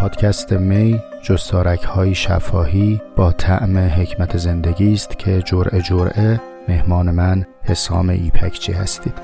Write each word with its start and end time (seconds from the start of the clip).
پادکست 0.00 0.52
می 0.52 1.00
جستارک 1.22 1.82
های 1.82 2.14
شفاهی 2.14 3.00
با 3.16 3.32
طعم 3.32 3.78
حکمت 3.78 4.36
زندگی 4.36 4.92
است 4.92 5.18
که 5.18 5.42
جرعه 5.42 5.82
جرعه 5.82 6.40
مهمان 6.68 7.10
من 7.10 7.46
حسام 7.62 8.08
ایپکچی 8.08 8.72
هستید. 8.72 9.14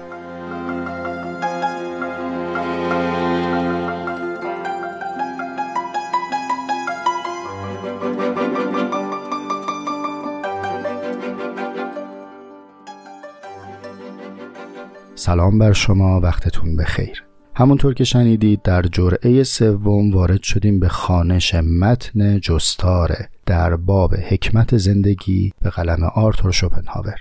سلام 15.15 15.59
بر 15.59 15.73
شما 15.73 16.21
وقتتون 16.21 16.77
بخیر. 16.77 17.26
همونطور 17.59 17.95
که 17.95 18.05
شنیدید 18.05 18.63
در 18.63 18.83
جرعه 18.83 19.43
سوم 19.43 20.11
وارد 20.11 20.43
شدیم 20.43 20.81
به 20.81 20.89
خانش 20.89 21.55
متن 21.55 22.41
جستاره 22.41 23.29
در 23.47 23.77
باب 23.77 24.15
حکمت 24.15 24.77
زندگی 24.77 25.53
به 25.63 25.71
قلم 25.71 26.05
آرتور 26.05 26.53
شوپنهاور 26.53 27.15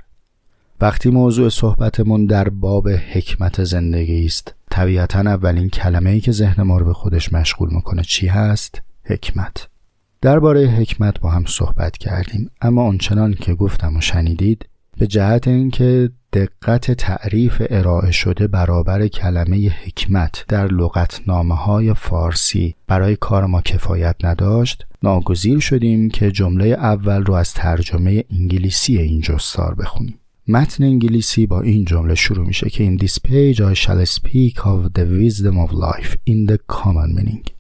وقتی 0.82 1.10
موضوع 1.10 1.50
صحبتمون 1.50 2.26
در 2.26 2.50
باب 2.50 2.90
حکمت 2.90 3.64
زندگی 3.64 4.26
است 4.26 4.56
طبیعتا 4.72 5.20
اولین 5.20 5.70
کلمه 5.70 6.10
ای 6.10 6.20
که 6.20 6.32
ذهن 6.32 6.64
ما 6.64 6.78
رو 6.78 6.86
به 6.86 6.94
خودش 6.94 7.34
مشغول 7.34 7.70
می‌کنه 7.74 8.02
چی 8.04 8.28
هست؟ 8.28 8.82
حکمت 9.04 9.68
درباره 10.22 10.68
حکمت 10.68 11.20
با 11.20 11.30
هم 11.30 11.46
صحبت 11.48 11.98
کردیم 11.98 12.52
اما 12.62 12.82
اونچنان 12.82 13.34
که 13.34 13.54
گفتم 13.54 13.98
و 13.98 14.02
شنیدید 14.02 14.66
به 14.98 15.08
جهت 15.08 15.48
اینکه 15.48 16.10
دقت 16.34 16.92
تعریف 16.92 17.62
ارائه 17.70 18.12
شده 18.12 18.48
برابر 18.48 19.08
کلمه 19.08 19.70
حکمت 19.70 20.46
در 20.48 20.68
لغتنامه 20.68 21.56
های 21.56 21.94
فارسی 21.94 22.76
برای 22.88 23.16
کار 23.16 23.46
ما 23.46 23.62
کفایت 23.62 24.16
نداشت 24.24 24.86
ناگزیر 25.04 25.60
شدیم 25.60 26.10
که 26.10 26.32
جمله 26.32 26.66
اول 26.66 27.24
رو 27.24 27.34
از 27.34 27.54
ترجمه 27.54 28.24
انگلیسی 28.32 28.98
این 28.98 29.22
جستار 29.22 29.76
بخونیم. 29.76 30.20
متن 30.48 30.84
انگلیسی 30.84 31.48
با 31.48 31.62
این 31.62 31.86
جمله 31.86 32.16
شروع 32.16 32.48
میشه 32.48 32.70
که 32.70 32.86
In 32.86 33.02
this 33.02 33.20
page 33.20 33.60
I 33.60 33.74
shall 33.74 34.06
speak 34.06 34.58
of 34.60 34.94
the 34.94 35.06
wisdom 35.06 35.58
of 35.66 35.72
life 35.72 36.16
in 36.28 36.52
the 36.52 36.58
common 36.74 37.16
meaning. 37.16 37.52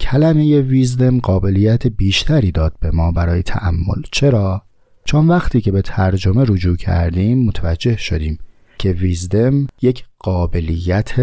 کلمه 0.00 0.60
ویزدم 0.60 1.18
قابلیت 1.18 1.86
بیشتری 1.86 2.52
داد 2.52 2.74
به 2.80 2.90
ما 2.90 3.12
برای 3.12 3.42
تعمل 3.42 4.02
چرا؟ 4.12 4.62
چون 5.08 5.28
وقتی 5.28 5.60
که 5.60 5.72
به 5.72 5.82
ترجمه 5.82 6.44
رجوع 6.48 6.76
کردیم 6.76 7.44
متوجه 7.44 7.96
شدیم 7.96 8.38
که 8.78 8.92
ویزدم 8.92 9.66
یک 9.82 10.04
قابلیت 10.18 11.14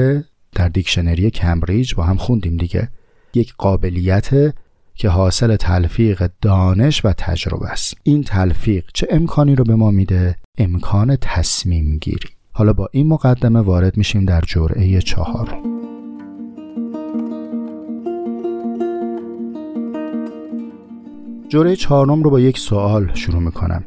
در 0.52 0.69
دیکشنری 0.69 1.30
کمبریج 1.30 1.95
با 1.95 2.03
هم 2.03 2.17
خوندیم 2.17 2.58
دیگه. 2.58 2.89
یک 3.33 3.53
قابلیت 3.58 4.53
که 4.95 5.09
حاصل 5.09 5.56
تلفیق 5.56 6.30
دانش 6.41 7.06
و 7.06 7.13
تجربه 7.17 7.67
است. 7.67 7.97
این 8.03 8.23
تلفیق 8.23 8.86
چه 8.94 9.08
امکانی 9.09 9.56
رو 9.56 9.63
به 9.63 9.75
ما 9.75 9.91
میده؟ 9.91 10.36
امکان 10.58 11.17
تصمیم 11.22 11.97
گیری. 11.97 12.30
حالا 12.52 12.73
با 12.73 12.89
این 12.91 13.08
مقدمه 13.08 13.59
وارد 13.59 13.97
میشیم 13.97 14.25
در 14.25 14.41
جرعه 14.47 15.02
چهار 15.02 15.75
جوره 21.49 21.75
چهارم 21.75 22.23
رو 22.23 22.29
با 22.29 22.39
یک 22.39 22.59
سوال 22.59 23.11
شروع 23.13 23.41
می‌کنم 23.41 23.85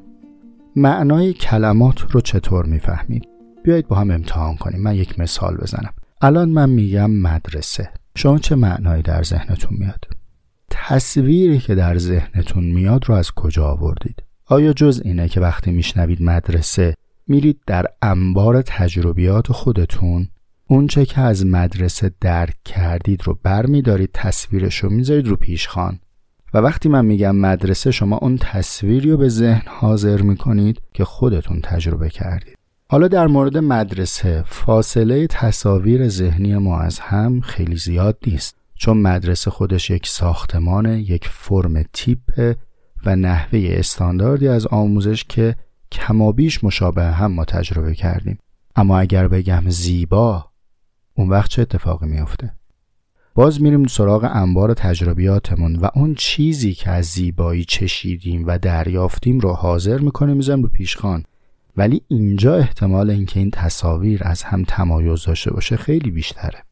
معنای 0.77 1.33
کلمات 1.33 2.01
رو 2.11 2.21
چطور 2.21 2.67
می‌فهمید؟ 2.67 3.29
بیایید 3.65 3.89
با 3.89 3.97
هم 3.97 4.11
امتحان 4.11 4.57
کنیم 4.57 4.81
من 4.81 4.95
یک 4.95 5.21
مثال 5.21 5.57
بزنم 5.57 5.93
الان 6.21 6.49
من 6.49 6.71
میگم 6.71 7.11
مدرسه 7.11 7.91
شما 8.17 8.39
چه 8.39 8.55
معنایی 8.55 9.03
در 9.03 9.23
ذهنتون 9.23 9.79
میاد؟ 9.81 10.05
تصویری 10.71 11.59
که 11.59 11.75
در 11.75 11.99
ذهنتون 11.99 12.65
میاد 12.65 13.05
رو 13.09 13.15
از 13.15 13.33
کجا 13.33 13.67
آوردید؟ 13.67 14.23
آیا 14.47 14.73
جز 14.73 15.03
اینه 15.05 15.29
که 15.29 15.41
وقتی 15.41 15.71
میشنوید 15.71 16.23
مدرسه 16.23 16.95
میرید 17.27 17.61
در 17.67 17.87
انبار 18.03 18.63
تجربیات 18.63 19.53
خودتون 19.53 20.29
اونچه 20.67 21.07
که 21.07 21.21
از 21.21 21.47
مدرسه 21.47 22.11
درک 22.21 22.57
کردید 22.65 23.23
رو 23.25 23.39
بر 23.43 23.67
میدارید 23.67 24.11
تصویرش 24.15 24.79
رو 24.79 24.91
می‌ذارید 24.91 25.29
رو 25.29 25.37
پیشخان 25.37 25.99
و 26.55 26.59
وقتی 26.59 26.89
من 26.89 27.05
میگم 27.05 27.37
مدرسه 27.37 27.91
شما 27.91 28.17
اون 28.17 28.37
تصویری 28.37 29.11
رو 29.11 29.17
به 29.17 29.29
ذهن 29.29 29.63
حاضر 29.67 30.23
می‌کنید 30.23 30.81
که 30.95 31.05
خودتون 31.05 31.61
تجربه 31.61 32.11
کردید. 32.11 32.59
حالا 32.91 33.09
در 33.09 33.27
مورد 33.27 33.59
مدرسه 33.59 34.45
فاصله 34.47 35.27
تصاویر 35.27 36.09
ذهنی 36.09 36.57
ما 36.57 36.81
از 36.81 36.99
هم 36.99 37.41
خیلی 37.41 37.77
زیاد 37.77 38.19
نیست 38.27 38.57
چون 38.75 38.97
مدرسه 38.97 39.51
خودش 39.51 39.91
یک 39.91 40.07
ساختمان 40.07 40.87
یک 40.87 41.29
فرم 41.29 41.83
تیپ 41.93 42.57
و 43.05 43.17
نحوه 43.17 43.69
استانداردی 43.73 44.49
از 44.49 44.67
آموزش 44.67 45.25
که 45.25 45.57
کمابیش 45.93 46.65
مشابه 46.65 47.05
هم 47.05 47.33
ما 47.33 47.45
تجربه 47.45 47.95
کردیم. 47.95 48.39
اما 48.77 48.99
اگر 48.99 49.29
بگم 49.29 49.65
زیبا 49.69 50.45
اون 51.15 51.29
وقت 51.29 51.51
چه 51.51 51.63
اتفاقی 51.63 52.07
میافته؟ 52.07 52.53
باز 53.39 53.63
میریم 53.63 53.87
سراغ 53.87 54.31
انبار 54.33 54.75
تجربیاتمون 54.75 55.77
و 55.77 55.89
اون 55.95 56.15
چیزی 56.15 56.75
که 56.75 56.91
از 56.91 57.05
زیبایی 57.05 57.65
چشیدیم 57.65 58.45
و 58.47 58.59
دریافتیم 58.59 59.41
رو 59.41 59.53
حاضر 59.53 59.99
می‌کنیم 59.99 60.37
می‌ذاریم 60.37 60.63
رو 60.63 60.69
پیشخان. 60.69 61.25
ولی 61.77 62.03
اینجا 62.09 62.57
احتمال 62.57 63.11
اینکه 63.11 63.41
این 63.41 63.51
تصاویر 63.51 64.21
از 64.25 64.43
هم 64.43 64.65
تمایز 64.69 65.25
داشته 65.25 65.51
باشه 65.51 65.77
خیلی 65.77 66.11
بیشتره. 66.11 66.63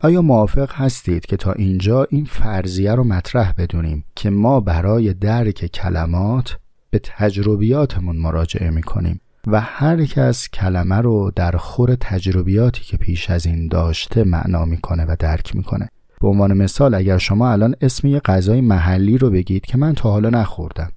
آیا 0.00 0.22
موافق 0.22 0.72
هستید 0.72 1.26
که 1.26 1.36
تا 1.36 1.52
اینجا 1.52 2.06
این 2.10 2.24
فرضیه 2.24 2.94
رو 2.94 3.04
مطرح 3.04 3.52
بدونیم 3.58 4.04
که 4.16 4.30
ما 4.30 4.60
برای 4.60 5.14
درک 5.14 5.66
کلمات 5.66 6.58
به 6.90 6.98
تجربیاتمون 6.98 8.16
مراجعه 8.16 8.70
می‌کنیم؟ 8.70 9.20
و 9.46 9.60
هر 9.60 10.04
کس 10.04 10.48
کلمه 10.48 10.96
رو 10.96 11.32
در 11.36 11.56
خور 11.56 11.94
تجربیاتی 11.94 12.84
که 12.84 12.96
پیش 12.96 13.30
از 13.30 13.46
این 13.46 13.68
داشته 13.68 14.24
معنا 14.24 14.64
می‌کنه 14.64 15.04
و 15.04 15.16
درک 15.18 15.56
می‌کنه. 15.56 15.88
به 16.20 16.28
عنوان 16.28 16.52
مثال 16.52 16.94
اگر 16.94 17.18
شما 17.18 17.50
الان 17.52 17.74
اسم 17.80 18.08
یه 18.08 18.20
غذای 18.20 18.60
محلی 18.60 19.18
رو 19.18 19.30
بگید 19.30 19.66
که 19.66 19.78
من 19.78 19.94
تا 19.94 20.10
حالا 20.10 20.30
نخوردم. 20.30 20.92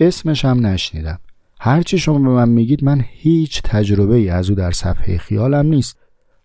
اسمش 0.00 0.44
هم 0.44 0.66
نشنیدم. 0.66 1.18
هرچی 1.60 1.98
شما 1.98 2.18
به 2.18 2.28
من 2.28 2.48
میگید 2.48 2.84
من 2.84 3.04
هیچ 3.08 3.62
تجربه 3.62 4.14
ای 4.14 4.28
از 4.28 4.50
او 4.50 4.56
در 4.56 4.70
صفحه 4.70 5.18
خیالم 5.18 5.66
نیست. 5.66 5.98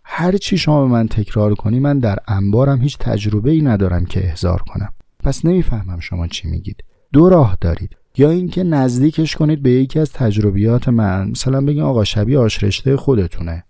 هرچی 0.04 0.58
شما 0.58 0.82
به 0.82 0.92
من 0.92 1.08
تکرار 1.08 1.56
کنی 1.56 1.80
من 1.80 2.00
در 2.00 2.18
انبارم 2.28 2.82
هیچ 2.82 2.98
تجربه 2.98 3.52
ای 3.52 3.62
ندارم 3.62 4.06
که 4.06 4.26
احضار 4.26 4.62
کنم. 4.62 4.94
پس 5.24 5.46
نمی‌فهمم 5.46 6.00
شما 6.00 6.28
چی 6.28 6.48
میگید. 6.48 6.84
دو 7.14 7.30
راه 7.30 7.58
دارید. 7.62 7.98
یا 8.20 8.30
اینکه 8.30 8.64
نزدیکش 8.64 9.36
کنید 9.36 9.64
به 9.64 9.72
یکی 9.72 10.00
از 10.00 10.12
تجربیات 10.14 10.90
من. 10.90 11.30
مثلا 11.30 11.62
بگین 11.62 11.84
آقا 11.84 12.04
شبیه 12.04 12.40
آشرشته 12.40 12.98
خودتونه. 12.98 13.64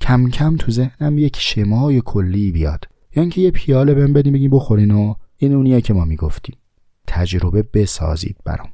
کم 0.00 0.30
کم 0.30 0.56
تو 0.56 0.72
ذهنم 0.72 1.18
یک 1.18 1.36
شمای 1.40 2.02
کلی 2.04 2.52
بیاد. 2.52 2.84
یا 3.16 3.22
اینکه 3.22 3.40
یه 3.40 3.50
پیاله 3.50 3.94
بهم 3.94 4.12
بدین 4.12 4.32
بگین 4.32 4.50
بخورین 4.50 4.90
و 4.90 5.14
این 5.36 5.54
اونیه 5.54 5.80
که 5.80 5.94
ما 5.94 6.04
می‌گفتیم. 6.04 6.56
تجربه 7.06 7.64
بسازید 7.74 8.36
برام. 8.44 8.68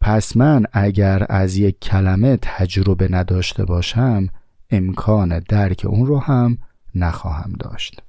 پس 0.00 0.36
من 0.36 0.64
اگر 0.72 1.26
از 1.28 1.56
یک 1.56 1.80
کلمه 1.80 2.38
تجربه 2.42 3.08
نداشته 3.10 3.64
باشم 3.64 4.28
امکان 4.70 5.38
درک 5.38 5.86
اون 5.88 6.06
رو 6.06 6.18
هم 6.18 6.58
نخواهم 6.94 7.52
داشت. 7.60 8.02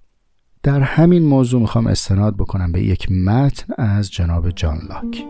در 0.64 0.82
همین 0.82 1.26
موضوع 1.26 1.62
می‌خوام 1.62 1.88
استناد 1.88 2.36
بکنم 2.36 2.72
به 2.72 2.82
یک 2.82 3.12
متن 3.12 3.74
از 3.78 4.12
جناب 4.12 4.50
جان 4.50 4.80
لاک. 4.90 5.26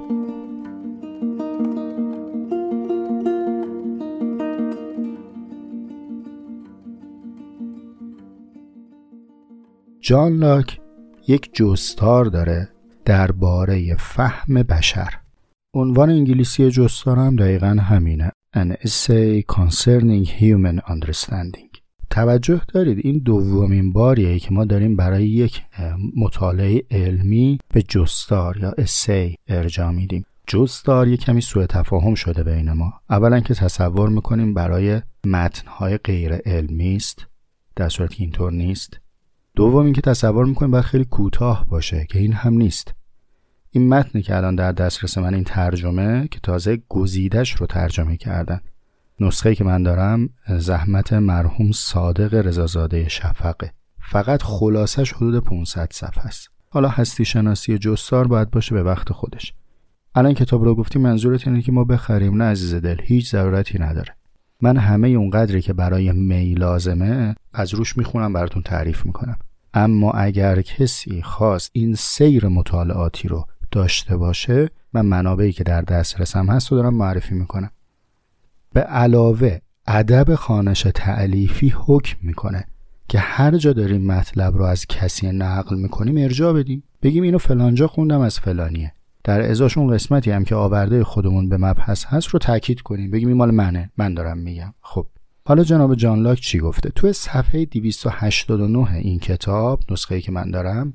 جان 10.07 10.37
لاک 10.37 10.79
یک 11.27 11.49
جستار 11.53 12.25
داره 12.25 12.69
درباره 13.05 13.95
فهم 13.95 14.53
بشر. 14.53 15.13
عنوان 15.73 16.09
انگلیسی 16.09 16.71
جستار 16.71 17.17
هم 17.17 17.35
دقیقا 17.35 17.67
همینه. 17.67 18.31
An 18.55 18.87
essay 18.87 19.43
concerning 19.55 20.25
human 20.25 20.79
understanding. 20.91 21.79
توجه 22.09 22.61
دارید 22.73 23.05
این 23.05 23.17
دومین 23.17 23.93
باریه 23.93 24.39
که 24.39 24.51
ما 24.51 24.65
داریم 24.65 24.95
برای 24.95 25.27
یک 25.27 25.61
مطالعه 26.17 26.83
علمی 26.91 27.59
به 27.73 27.81
جستار 27.81 28.57
یا 28.57 28.73
اسی 28.77 29.35
ارجاع 29.47 29.91
میدیم. 29.91 30.25
جستار 30.47 31.07
یک 31.07 31.19
کمی 31.19 31.41
سوء 31.41 31.65
تفاهم 31.65 32.15
شده 32.15 32.43
بین 32.43 32.71
ما. 32.71 32.93
اولا 33.09 33.39
که 33.39 33.53
تصور 33.53 34.09
می‌کنیم 34.09 34.53
برای 34.53 35.01
متنهای 35.25 35.97
غیر 35.97 36.33
علمی 36.33 36.95
است 36.95 37.25
در 37.75 37.89
صورتی 37.89 38.15
که 38.15 38.23
اینطور 38.23 38.51
نیست. 38.51 38.99
دوم 39.57 39.85
اینکه 39.85 40.01
تصور 40.01 40.45
می‌کنیم 40.45 40.71
باید 40.71 40.83
خیلی 40.83 41.05
کوتاه 41.05 41.65
باشه 41.69 42.05
که 42.09 42.19
این 42.19 42.33
هم 42.33 42.53
نیست. 42.53 42.93
این 43.71 43.89
متنی 43.89 44.21
که 44.21 44.35
الان 44.35 44.55
در 44.55 44.71
دسترس 44.71 45.17
من 45.17 45.33
این 45.33 45.43
ترجمه 45.43 46.27
که 46.31 46.39
تازه 46.39 46.81
گزیدش 46.89 47.53
رو 47.53 47.65
ترجمه 47.65 48.17
کردن. 48.17 48.59
نسخه 49.19 49.55
که 49.55 49.63
من 49.63 49.83
دارم 49.83 50.29
زحمت 50.57 51.13
مرحوم 51.13 51.71
صادق 51.71 52.33
رضازاده 52.33 53.09
شفقه. 53.09 53.71
فقط 53.99 54.41
خلاصش 54.41 55.13
حدود 55.13 55.43
500 55.43 55.89
صفحه 55.91 56.25
است. 56.25 56.49
حالا 56.69 56.89
هستی 56.89 57.25
شناسی 57.25 57.77
جستار 57.77 58.27
باید 58.27 58.51
باشه 58.51 58.75
به 58.75 58.83
وقت 58.83 59.11
خودش. 59.11 59.53
الان 60.15 60.33
کتاب 60.33 60.63
رو 60.63 60.75
گفتی 60.75 60.99
منظورت 60.99 61.47
اینه 61.47 61.61
که 61.61 61.71
ما 61.71 61.83
بخریم 61.83 62.41
نه 62.41 62.43
عزیز 62.43 62.75
دل 62.75 62.97
هیچ 63.03 63.31
ضرورتی 63.31 63.79
نداره. 63.79 64.16
من 64.61 64.77
همه 64.77 65.07
اون 65.07 65.29
قدری 65.29 65.61
که 65.61 65.73
برای 65.73 66.11
می 66.11 66.53
لازمه 66.53 67.35
از 67.53 67.73
روش 67.73 67.97
می‌خونم 67.97 68.33
براتون 68.33 68.63
تعریف 68.63 69.05
می‌کنم. 69.05 69.37
اما 69.73 70.11
اگر 70.11 70.61
کسی 70.61 71.21
خواست 71.21 71.69
این 71.73 71.95
سیر 71.95 72.47
مطالعاتی 72.47 73.27
رو 73.27 73.45
داشته 73.71 74.17
باشه 74.17 74.69
من 74.93 75.05
منابعی 75.05 75.51
که 75.51 75.63
در 75.63 75.81
دسترسم 75.81 76.45
هست 76.45 76.71
رو 76.71 76.77
دارم 76.77 76.93
معرفی 76.93 77.35
می‌کنم. 77.35 77.71
به 78.73 78.81
علاوه 78.81 79.59
ادب 79.87 80.35
خانش 80.35 80.87
تعلیفی 80.95 81.73
حکم 81.75 82.17
می‌کنه 82.21 82.65
که 83.07 83.19
هر 83.19 83.57
جا 83.57 83.73
داریم 83.73 84.05
مطلب 84.05 84.57
رو 84.57 84.63
از 84.63 84.85
کسی 84.85 85.31
نقل 85.31 85.75
می‌کنیم 85.75 86.17
ارجاع 86.17 86.53
بدیم. 86.53 86.83
بگیم 87.01 87.23
اینو 87.23 87.37
فلانجا 87.37 87.87
خوندم 87.87 88.21
از 88.21 88.39
فلانیه. 88.39 88.93
در 89.27 89.41
ازاش 89.41 89.77
اون 89.77 89.93
قسمتی 89.93 90.31
هم 90.31 90.43
که 90.43 90.55
آورده 90.55 91.03
خودمون 91.03 91.49
به 91.49 91.57
مبحث 91.57 92.05
هست 92.05 92.27
رو 92.27 92.39
تاکید 92.39 92.81
کنیم. 92.81 93.11
بگیم 93.11 93.27
این 93.27 93.37
مال 93.37 93.51
منه. 93.51 93.91
من 93.97 94.13
دارم 94.13 94.37
میگم. 94.37 94.73
خب. 94.81 95.07
حالا 95.45 95.63
جناب 95.63 95.95
جان 95.95 96.19
لاک 96.19 96.39
چی 96.39 96.59
گفته؟ 96.59 96.89
تو 96.89 97.13
صفحه 97.13 97.65
289 97.65 98.93
این 98.93 99.19
کتاب 99.19 99.79
نسخه 99.91 100.21
که 100.21 100.31
من 100.31 100.51
دارم 100.51 100.93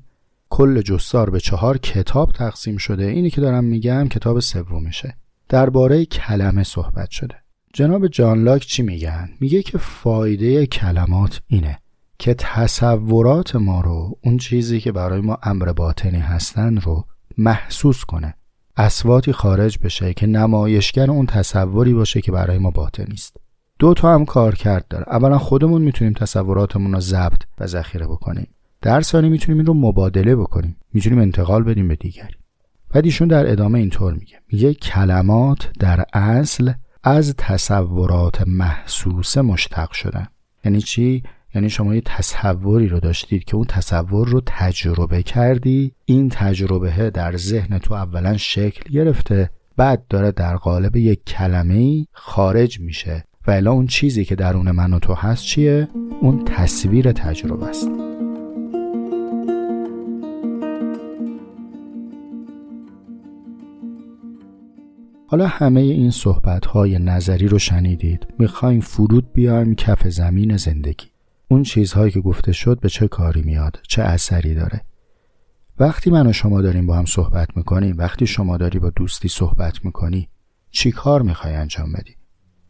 کل 0.49 0.81
جستار 0.81 1.29
به 1.29 1.39
چهار 1.39 1.77
کتاب 1.77 2.31
تقسیم 2.31 2.77
شده. 2.77 3.05
اینی 3.05 3.29
که 3.29 3.41
دارم 3.41 3.63
میگم 3.63 4.07
کتاب 4.07 4.39
سومشه. 4.39 5.17
درباره 5.49 6.05
کلمه 6.05 6.63
صحبت 6.63 7.09
شده. 7.09 7.35
جناب 7.73 8.07
جان 8.07 8.43
لاک 8.43 8.65
چی 8.65 8.83
میگن؟ 8.83 9.29
میگه 9.39 9.61
که 9.61 9.77
فایده 9.77 10.65
کلمات 10.65 11.41
اینه 11.47 11.79
که 12.19 12.33
تصورات 12.33 13.55
ما 13.55 13.81
رو 13.81 14.17
اون 14.23 14.37
چیزی 14.37 14.79
که 14.79 14.91
برای 14.91 15.21
ما 15.21 15.37
امر 15.43 15.73
باطنی 15.73 16.19
هستن 16.19 16.77
رو 16.77 17.05
محسوس 17.37 18.05
کنه. 18.05 18.33
اسواتی 18.77 19.31
خارج 19.31 19.77
بشه 19.83 20.13
که 20.13 20.27
نمایشگر 20.27 21.11
اون 21.11 21.25
تصوری 21.25 21.93
باشه 21.93 22.21
که 22.21 22.31
برای 22.31 22.57
ما 22.57 22.71
باطنی 22.71 23.13
است 23.13 23.37
دو 23.79 23.93
تا 23.93 24.13
هم 24.13 24.25
کار 24.25 24.55
کرد 24.55 24.87
داره. 24.87 25.05
اولا 25.07 25.37
خودمون 25.37 25.81
می‌تونیم 25.81 26.13
تصوراتمون 26.13 26.93
رو 26.93 26.99
ضبط 26.99 27.41
و 27.59 27.67
ذخیره 27.67 28.07
بکنیم. 28.07 28.47
در 28.81 29.01
ثانی 29.01 29.29
می‌تونیم 29.29 29.57
این 29.57 29.65
رو 29.65 29.73
مبادله 29.73 30.35
بکنیم. 30.35 30.77
می‌تونیم 30.93 31.19
انتقال 31.19 31.63
بدیم 31.63 31.87
به 31.87 31.95
دیگری. 31.95 32.35
بعد 32.89 33.05
ایشون 33.05 33.27
در 33.27 33.51
ادامه 33.51 33.79
اینطور 33.79 34.13
میگه. 34.13 34.39
میگه 34.51 34.73
کلمات 34.73 35.71
در 35.79 36.05
اصل 36.13 36.71
از 37.03 37.35
تصورات 37.37 38.47
محسوسه 38.47 39.41
مشتق 39.41 39.91
شدن. 39.91 40.27
یعنی 40.65 40.81
چی؟ 40.81 41.23
یعنی 41.55 41.69
شما 41.69 41.95
یه 41.95 42.01
تصوری 42.05 42.87
رو 42.87 42.99
داشتید 42.99 43.43
که 43.43 43.55
اون 43.55 43.65
تصور 43.65 44.27
رو 44.27 44.41
تجربه 44.45 45.23
کردی 45.23 45.91
این 46.05 46.29
تجربه 46.29 47.09
در 47.09 47.37
ذهن 47.37 47.77
تو 47.77 47.93
اولا 47.93 48.37
شکل 48.37 48.91
گرفته 48.91 49.49
بعد 49.77 50.07
داره 50.09 50.31
در 50.31 50.55
قالب 50.55 50.95
یک 50.95 51.25
کلمه 51.25 52.05
خارج 52.11 52.79
میشه 52.79 53.23
و 53.47 53.51
الا 53.51 53.71
اون 53.71 53.87
چیزی 53.87 54.25
که 54.25 54.35
درون 54.35 54.71
من 54.71 54.93
و 54.93 54.99
تو 54.99 55.13
هست 55.13 55.43
چیه؟ 55.43 55.87
اون 56.21 56.45
تصویر 56.45 57.11
تجربه 57.11 57.65
است. 57.65 57.89
حالا 65.27 65.47
همه 65.47 65.81
این 65.81 66.11
صحبت 66.11 66.65
های 66.65 66.99
نظری 66.99 67.47
رو 67.47 67.59
شنیدید. 67.59 68.27
می‌خوایم 68.39 68.79
فرود 68.79 69.33
بیایم 69.33 69.75
کف 69.75 70.07
زمین 70.07 70.57
زندگی. 70.57 71.12
اون 71.53 71.63
چیزهایی 71.63 72.11
که 72.11 72.21
گفته 72.21 72.51
شد 72.51 72.79
به 72.79 72.89
چه 72.89 73.07
کاری 73.07 73.41
میاد 73.41 73.79
چه 73.87 74.01
اثری 74.01 74.53
داره. 74.53 74.81
وقتی 75.79 76.09
من 76.09 76.27
و 76.27 76.33
شما 76.33 76.61
داریم 76.61 76.87
با 76.87 76.95
هم 76.95 77.05
صحبت 77.05 77.57
می‌کنیم 77.57 77.95
وقتی 77.97 78.27
شما 78.27 78.57
داری 78.57 78.79
با 78.79 78.89
دوستی 78.89 79.27
صحبت 79.27 79.85
می‌کنی 79.85 80.29
چی 80.71 80.91
کار 80.91 81.21
می‌خوای 81.21 81.53
انجام 81.53 81.91
بدی؟ 81.91 82.15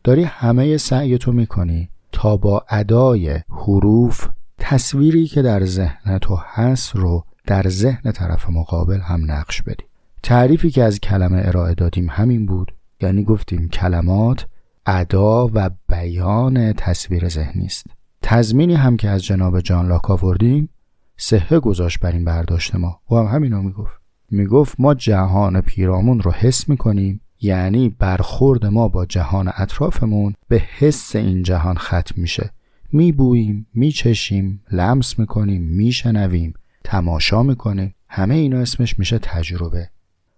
داری 0.04 0.24
همه 0.24 0.78
سعی 0.78 1.18
تو 1.18 1.32
می‌کنی 1.32 1.90
تا 2.12 2.38
با 2.38 2.66
ادای 2.70 3.40
حروف 3.50 4.28
تصویری 4.58 5.28
که 5.28 5.42
در 5.42 5.66
ذهن 5.66 6.18
تو 6.18 6.40
هست 6.40 6.96
رو 6.96 7.26
در 7.48 7.70
ذهن 7.70 8.12
طرف 8.12 8.50
مقابل 8.50 9.00
هم 9.00 9.32
نقش 9.32 9.62
بدی. 9.62 9.84
تعریفی 10.24 10.72
که 10.72 10.84
از 10.84 11.00
کلمه 11.00 11.42
ارائه 11.46 11.74
دادیم 11.74 12.08
همین 12.10 12.46
بود. 12.46 12.72
یعنی 13.02 13.24
گفتیم 13.24 13.70
کلمات 13.70 14.48
ادا 14.86 15.48
و 15.54 15.70
بیان 15.90 16.74
تصویر 16.74 17.30
ذهنی 17.30 17.66
است. 17.66 17.86
تضمینی 18.26 18.76
هم 18.76 18.98
که 18.98 19.10
از 19.10 19.24
جناب 19.24 19.60
جان 19.62 19.88
لاک 19.88 20.12
آوردیم 20.12 20.70
صحه 21.18 21.60
گذاشت 21.60 22.00
بر 22.00 22.12
این 22.12 22.26
برداشت 22.26 22.76
ما. 22.76 23.00
او 23.06 23.18
هم 23.18 23.26
همینو 23.26 23.62
می‌گفت. 23.62 23.94
می‌گفت 24.32 24.76
ما 24.80 24.94
جهان 24.94 25.62
پیرامون 25.62 26.20
رو 26.20 26.32
حس 26.32 26.70
می‌کنیم 26.70 27.22
یعنی 27.42 27.90
برخورد 27.90 28.66
ما 28.66 28.88
با 28.88 29.06
جهان 29.06 29.52
اطرافمون 29.58 30.34
به 30.48 30.64
حس 30.78 31.16
این 31.16 31.44
جهان 31.44 31.76
ختم 31.76 32.16
میشه. 32.18 32.52
میبوییم 32.92 33.68
میچشیم 33.74 34.64
لمس 34.72 35.20
می‌کنیم 35.20 35.62
میشنویم 35.62 36.54
تماشا 36.84 37.44
می‌کنیم 37.44 37.96
همه 38.10 38.36
اینا 38.36 38.60
اسمش 38.60 39.00
میشه 39.00 39.20
تجربه. 39.20 39.90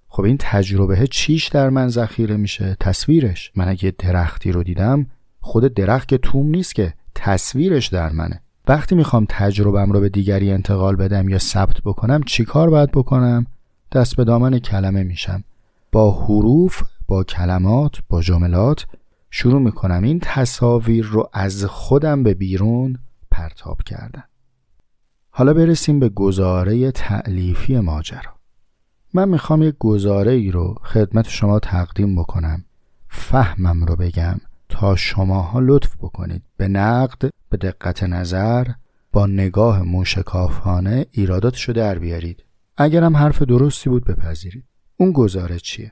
خب 0.07 0.23
این 0.23 0.37
تجربه 0.39 1.07
چیش 1.07 1.47
در 1.47 1.69
من 1.69 1.87
ذخیره 1.87 2.37
میشه؟ 2.37 2.77
تصویرش. 2.79 3.51
من 3.55 3.67
اگه 3.67 3.93
درختی 3.97 4.51
رو 4.51 4.63
دیدم 4.63 5.07
خود 5.39 5.73
درخت 5.73 6.07
که 6.07 6.17
توم 6.17 6.47
نیست 6.47 6.75
که. 6.75 6.93
تصویرش 7.15 7.87
در 7.87 8.09
منه. 8.11 8.41
وقتی 8.67 8.95
می‌خوام 8.95 9.25
تجربم 9.29 9.91
رو 9.91 9.99
به 9.99 10.09
دیگری 10.09 10.51
انتقال 10.51 10.95
بدم 10.95 11.29
یا 11.29 11.39
ثبت 11.39 11.81
بکنم 11.85 12.23
چیکار 12.23 12.69
باید 12.69 12.91
بکنم؟ 12.91 13.45
دست 13.91 14.15
به 14.15 14.23
دامن 14.23 14.59
کلمه 14.59 15.03
میشم. 15.03 15.43
با 15.91 16.11
حروف 16.11 16.83
با 17.07 17.23
کلمات 17.23 17.97
با 18.09 18.21
جملات 18.21 18.85
شروع 19.31 19.61
می‌کنم. 19.61 20.03
این 20.03 20.19
تصاویر 20.23 21.05
رو 21.05 21.29
از 21.33 21.65
خودم 21.65 22.23
به 22.23 22.33
بیرون 22.33 22.99
پرتاب 23.31 23.83
کردن. 23.83 24.23
حالا 25.29 25.53
برسیم 25.53 25.99
به 25.99 26.09
گزاره 26.09 26.91
تعلیفی 26.91 27.79
ماجرا. 27.79 28.35
من 29.13 29.29
می‌خوام 29.29 29.63
یک 29.63 29.75
گزاره 29.79 30.31
ای 30.31 30.51
رو 30.51 30.75
خدمت 30.83 31.29
شما 31.29 31.59
تقدیم 31.59 32.15
بکنم. 32.15 32.65
فهمم 33.09 33.85
رو 33.85 33.95
بگم. 33.95 34.39
تا 34.69 34.95
شماها 34.95 35.59
لطف 35.59 35.95
بکنید. 35.95 36.43
به 36.57 36.67
نقد 36.67 37.29
به 37.49 37.57
دقت 37.57 38.03
نظر 38.03 38.67
با 39.11 39.27
نگاه 39.27 39.81
موشکافانه 39.81 41.05
ایرادات 41.11 41.53
شده 41.53 41.81
در 41.81 41.99
بیارید. 41.99 42.43
اگرم 42.77 43.17
حرف 43.17 43.41
درستی 43.41 43.89
بود 43.89 44.05
بپذیرید. 44.05 44.65
اون 44.97 45.11
گزاره 45.11 45.59
چیه؟ 45.59 45.91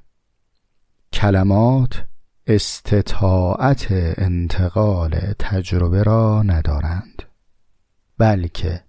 کلمات 1.13 2.05
استطاعت 2.47 3.87
انتقال 4.17 5.33
تجربه 5.39 6.03
را 6.03 6.43
ندارند 6.43 7.23
بلکه 8.17 8.83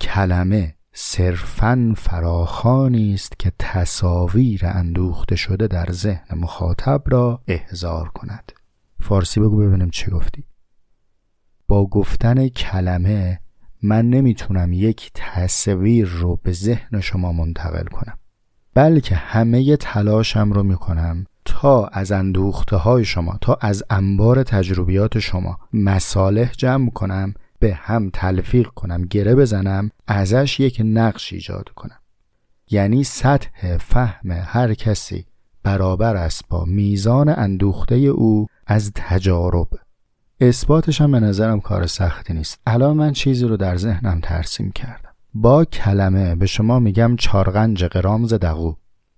کلمه 0.00 0.74
صرفا 0.92 1.94
فراخانی 1.96 3.14
است 3.14 3.38
که 3.38 3.52
تصاویر 3.58 4.66
اندوخته 4.66 5.36
شده 5.36 5.66
در 5.66 5.92
ذهن 5.92 6.38
مخاطب 6.38 7.02
را 7.06 7.42
احضار 7.48 8.08
کند. 8.08 8.52
فارسی 9.02 9.40
بگو 9.40 9.56
ببینیم 9.56 9.90
چی 9.90 10.10
گفتی. 10.10 10.44
با 11.68 11.86
گفتن 11.86 12.48
کلمه 12.48 13.40
من 13.82 14.10
نمی‌تونم 14.10 14.72
یک 14.72 15.10
تصویر 15.14 16.06
رو 16.06 16.36
به 16.36 16.52
ذهن 16.52 17.00
شما 17.00 17.32
منتقل 17.32 17.84
کنم. 17.84 18.18
بلکه 18.74 19.14
همه 19.14 19.76
تلاشم 19.76 20.52
رو 20.52 20.62
می‌کنم 20.62 21.26
تا 21.44 21.86
از 21.86 22.12
اندوخته 22.12 22.76
های 22.76 23.04
شما 23.04 23.38
تا 23.40 23.58
از 23.60 23.82
انبار 23.90 24.42
تجربیات 24.42 25.18
شما 25.18 25.58
مصالح 25.72 26.52
جمع 26.52 26.90
کنم 26.90 27.34
به 27.58 27.74
هم 27.74 28.10
تلفیق 28.12 28.68
کنم 28.68 29.04
گره 29.04 29.34
بزنم 29.34 29.90
ازش 30.06 30.60
یک 30.60 30.82
نقش 30.84 31.32
ایجاد 31.32 31.68
کنم. 31.68 31.98
یعنی 32.70 33.04
سطح 33.04 33.76
فهم 33.76 34.30
هر 34.30 34.74
کسی 34.74 35.26
برابر 35.62 36.16
است 36.16 36.44
با 36.48 36.64
میزان 36.64 37.28
اندوخته 37.28 37.94
او 37.94 38.46
از 38.66 38.92
تجارب. 38.94 39.68
اثباتش 40.40 41.00
هم 41.00 41.12
به 41.12 41.20
نظرم 41.20 41.60
کار 41.60 41.86
سختی 41.86 42.32
نیست. 42.32 42.60
الان 42.66 42.96
من 42.96 43.12
چیزی 43.12 43.44
رو 43.44 43.56
در 43.56 43.76
ذهنم 43.76 44.20
ترسیم 44.22 44.72
کردم. 44.72 45.10
با 45.34 45.64
کلمه 45.64 46.34
به 46.34 46.46
شما 46.46 46.78
میگم 46.78 47.16
چارغنج 47.16 47.84
قرامز 47.84 48.34
دقو. 48.34 48.74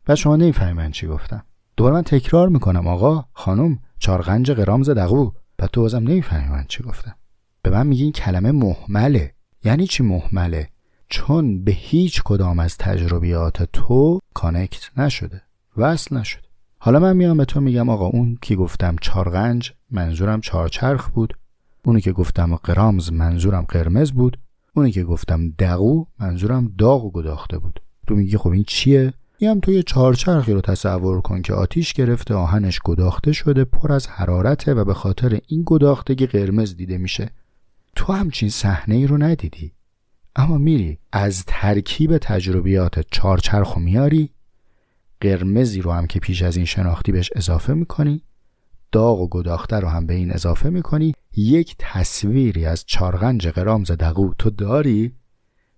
و 0.09 0.17
شما 0.17 0.37
نمی‌فهمی 0.37 0.73
من 0.73 0.91
چی 0.91 1.07
گفتم. 1.07 1.43
دوباره 1.77 1.95
من 1.95 2.03
تکرار 2.03 2.49
می‌کنم 2.49 2.87
آقا 2.87 3.25
خانم 3.33 3.79
چارغنج 3.99 4.51
قرامز 4.51 4.91
دقو. 4.91 5.31
و 5.59 5.67
تو 5.67 5.81
بازم 5.81 5.99
نمی‌فهمی 5.99 6.49
من 6.49 6.65
چی 6.69 6.83
گفتم. 6.83 7.15
به 7.63 7.71
من 7.71 7.87
میگی 7.87 8.03
این 8.03 8.13
کلمه 8.13 8.53
محمله. 8.53 9.35
یعنی 9.65 9.87
چی 9.87 10.03
محمله؟ 10.03 10.69
چون 11.09 11.65
به 11.65 11.73
هیچ 11.73 12.23
کدام 12.23 12.59
از 12.59 12.79
تجربیات 12.79 13.63
تو 13.73 14.21
کانکت 14.35 14.99
نشده. 14.99 15.43
وصل 15.77 16.17
نشده 16.17 16.45
حالا 16.79 16.99
من 16.99 17.17
میام 17.17 17.37
به 17.37 17.45
تو 17.45 17.61
میگم 17.61 17.89
آقا 17.89 18.07
اون 18.07 18.39
که 18.43 18.57
گفتم 18.57 18.97
چارغنج 19.01 19.73
منظورم 19.91 20.41
چارچرخ 20.41 21.09
بود. 21.09 21.37
اونی 21.85 22.01
که 22.01 22.13
گفتم 22.13 22.57
قرامز 22.57 23.13
منظورم 23.13 23.65
قرمز 23.69 24.13
بود. 24.13 24.39
اونی 24.75 24.91
که 24.91 25.05
گفتم 25.05 25.49
دقو 25.49 26.05
منظورم 26.21 26.73
داغ 26.79 27.05
و 27.05 27.11
گداخته 27.11 27.59
بود. 27.59 27.81
تو 28.07 28.15
میگی 28.15 28.37
خب 28.37 28.51
این 28.51 28.65
چیه؟ 28.67 29.13
هم 29.43 29.61
تو 29.61 29.73
یه 29.73 29.83
چهارچرخی 29.83 30.53
رو 30.53 30.61
تصور 30.61 31.21
کن 31.21 31.43
که 31.43 31.55
آتیش 31.55 31.93
گرفته 31.93 32.35
آهنش 32.35 32.81
گداخته 32.85 33.33
شده 33.33 33.65
پر 33.65 33.93
از 33.93 34.07
حرارته 34.07 34.75
و 34.75 34.85
به 34.85 34.95
خاطر 34.95 35.41
این 35.49 35.63
گداختگی 35.67 36.27
قرمز 36.27 36.77
دیده 36.77 36.99
میشه. 36.99 37.31
تو 37.97 38.13
همچین 38.13 38.49
صحنه 38.49 38.95
ای 38.95 39.07
رو 39.07 39.23
ندیدی. 39.23 39.73
اما 40.37 40.59
میری 40.59 40.99
از 41.13 41.45
ترکیب 41.47 42.19
تجربیات 42.19 43.07
چهارچرخ 43.11 43.77
و 43.77 43.81
میاری 43.81 44.31
قرمزی 45.21 45.81
رو 45.81 45.93
هم 45.93 46.07
که 46.07 46.21
پیش 46.21 46.43
از 46.43 46.57
این 46.57 46.67
شناختی 46.67 47.13
بهش 47.13 47.31
اضافه 47.37 47.75
می‌کنی 47.75 48.23
داغ 48.93 49.21
و 49.21 49.29
گداخته 49.29 49.81
رو 49.81 49.89
هم 49.89 50.07
به 50.07 50.15
این 50.15 50.33
اضافه 50.33 50.71
می‌کنی 50.71 51.15
یک 51.37 51.77
تصویری 51.79 52.67
از 52.67 52.85
چارغنج 52.87 53.49
قرامز 53.49 53.91
دقو 53.91 54.35
تو 54.39 54.51
داری 54.51 55.13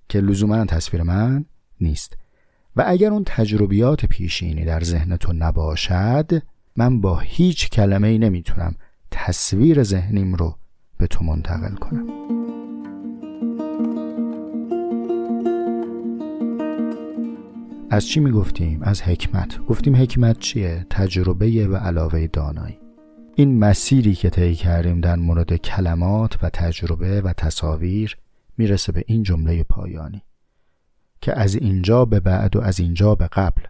که 0.09 0.21
لزوما 0.21 0.64
تصویر 0.64 1.02
من 1.02 1.45
نیست. 1.81 2.16
و 2.76 2.85
اگر 2.87 3.11
اون 3.11 3.23
تجربیات 3.26 4.07
پیشینی 4.07 4.64
در 4.64 4.81
ذهن 4.81 5.16
تو 5.16 5.33
نباشد 5.33 6.43
من 6.76 7.00
با 7.00 7.19
هیچ 7.19 7.71
کلمه 7.71 8.09
ای 8.09 8.19
نمی‌تونم 8.19 8.76
تصویر 9.11 9.83
ذهنیم 9.83 10.35
رو 10.35 10.57
به 10.99 11.07
تو 11.07 11.25
منتقل 11.25 11.75
کنم. 11.75 12.46
از 17.90 18.07
چی 18.07 18.21
می‌گفتیم؟ 18.21 18.83
از 18.83 19.02
حکمت 19.02 19.59
گفتیم 19.66 19.97
حکمت 19.97 20.38
چیه؟ 20.38 20.87
تجربه 20.90 21.69
و 21.69 21.76
علاوه 21.76 22.26
دانایی 22.26 22.78
این 23.35 23.59
مسیری 23.59 24.14
که 24.14 24.31
طی 24.31 24.55
کردیم 24.55 25.00
در 25.00 25.16
مورد 25.16 25.57
کلمات 25.57 26.38
و 26.43 26.50
تجربه 26.50 27.21
و 27.21 27.33
تصاویر 27.33 28.16
می‌رسه 28.59 28.93
به 28.93 29.05
این 29.07 29.23
جمله 29.23 29.62
پایانی 29.62 30.23
که 31.21 31.38
از 31.38 31.55
اینجا 31.55 32.05
به 32.05 32.21
بعد 32.21 32.57
و 32.57 32.61
از 32.61 32.81
اینجا 32.81 33.14
به 33.14 33.26
قبل 33.26 33.62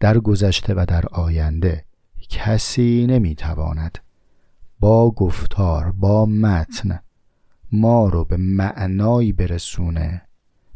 در 0.00 0.18
گذشته 0.18 0.74
و 0.74 0.84
در 0.88 1.06
آینده 1.06 1.84
کسی 2.28 3.06
نمی‌تواند 3.06 3.98
با 4.80 5.10
گفتار 5.10 5.92
با 5.92 6.26
متن 6.26 7.00
ما 7.72 8.08
رو 8.08 8.24
به 8.24 8.36
معنایی 8.36 9.32
برسونه 9.32 10.22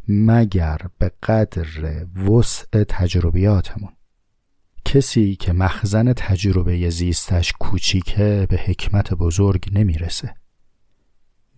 مگر 0.09 0.79
به 0.99 1.13
قدر 1.23 2.05
وسع 2.05 2.85
تجربیاتمون. 2.85 3.93
کسی 4.85 5.37
که 5.37 5.53
مخزن 5.53 6.13
تجربه 6.13 6.91
زیستش 6.91 7.53
کوچیکه 7.53 8.47
به 8.51 8.57
حکمت 8.57 9.15
بزرگ 9.15 9.69
نمی‌رسه. 9.73 10.35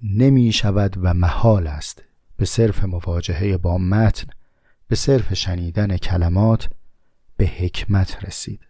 نمی 0.02 0.52
شود 0.52 0.96
و 1.02 1.14
محال 1.14 1.66
است 1.66 2.04
به 2.36 2.44
صرف 2.44 2.84
مواجهه 2.84 3.56
با 3.56 3.78
متن 3.78 4.26
به 4.88 4.96
صرف 4.96 5.34
شنیدن 5.34 5.96
کلمات 5.96 6.68
به 7.36 7.46
حکمت 7.46 8.24
رسید. 8.24 8.60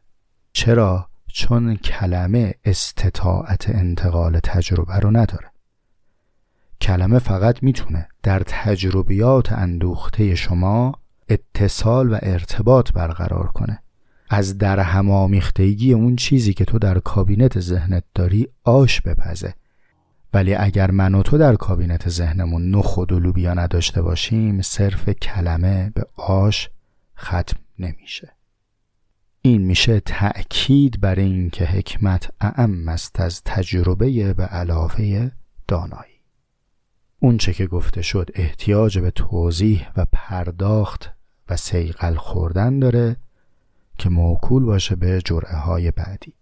چرا؟ 0.52 1.08
چون 1.26 1.76
کلمه 1.76 2.54
استطاعت 2.64 3.68
انتقال 3.68 4.38
تجربه 4.38 4.96
رو 4.96 5.10
نداره. 5.10 5.47
کلمه 6.88 7.18
فقط 7.18 7.62
می‌تونه 7.62 8.08
در 8.22 8.42
تجربیات 8.46 9.52
اندوخته 9.52 10.34
شما 10.34 10.92
اتصال 11.28 12.12
و 12.12 12.18
ارتباط 12.22 12.92
برقرار 12.92 13.46
کنه. 13.46 13.82
از 14.30 14.58
در 14.58 14.80
همامیختگی 14.80 15.92
اون 15.92 16.16
چیزی 16.16 16.54
که 16.54 16.64
تو 16.64 16.78
در 16.78 16.98
کابینت 16.98 17.60
ذهنت 17.60 18.04
داری 18.14 18.48
آش 18.64 19.00
بپزه. 19.00 19.54
ولی 20.34 20.54
اگر 20.54 20.90
من 20.90 21.14
و 21.14 21.22
تو 21.22 21.38
در 21.38 21.54
کابینت 21.54 22.08
ذهنمون 22.08 22.70
نخود 22.70 23.12
و 23.12 23.20
لوبیا 23.20 23.54
نداشته 23.54 24.02
باشیم 24.02 24.62
صرف 24.62 25.08
کلمه 25.08 25.92
به 25.94 26.06
آش 26.16 26.70
ختم 27.18 27.56
نمیشه. 27.78 28.32
این 29.42 29.62
میشه 29.62 30.00
تأکید 30.00 31.00
بر 31.00 31.14
این 31.14 31.50
که 31.50 31.64
حکمت 31.64 32.30
اعم 32.40 32.88
است 32.88 33.20
از 33.20 33.42
تجربه 33.44 34.34
به 34.34 34.44
علاوه 34.44 35.30
دانایی. 35.68 36.17
اونچه 37.20 37.52
که 37.52 37.66
گفته 37.66 38.02
شد 38.02 38.30
احتیاج 38.34 38.98
به 38.98 39.10
توضیح 39.10 39.88
و 39.96 40.06
پرداخت 40.12 41.10
و 41.48 41.56
سیقل 41.56 42.14
خوردن 42.14 42.78
داره 42.78 43.16
که 43.98 44.08
موکول 44.08 44.64
باشه 44.64 44.96
به 44.96 45.22
جرعه 45.24 45.56
های 45.56 45.90
بعدی. 45.90 46.37